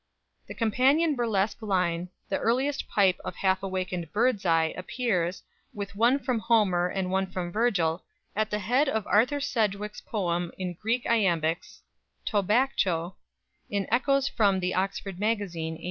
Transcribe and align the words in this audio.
The 0.47 0.55
companion 0.55 1.13
burlesque 1.13 1.61
line, 1.61 2.09
"The 2.27 2.39
earliest 2.39 2.87
pipe 2.89 3.19
of 3.23 3.35
half 3.35 3.61
awakened 3.61 4.11
birdseye" 4.11 4.71
appears, 4.75 5.43
with 5.75 5.95
one 5.95 6.17
from 6.17 6.39
Homer 6.39 6.87
and 6.87 7.11
one 7.11 7.27
from 7.27 7.51
Virgil, 7.51 8.03
at 8.35 8.49
the 8.49 8.57
head 8.57 8.89
of 8.89 9.05
Arthur 9.05 9.39
Sidgwick's 9.39 10.01
poem 10.01 10.51
in 10.57 10.73
Greek 10.73 11.03
Iambics, 11.05 11.83
"Τῼ 12.25 12.47
ΒΑΚΧῼ," 12.47 13.13
in 13.69 13.85
"Echoes 13.91 14.27
from 14.27 14.59
the 14.59 14.73
Oxford 14.73 15.19
Magazine," 15.19 15.73
1890. 15.73 15.79